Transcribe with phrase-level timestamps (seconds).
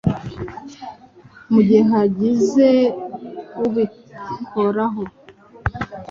[1.51, 2.67] mu gihe hagize
[3.65, 5.03] ubikoraho.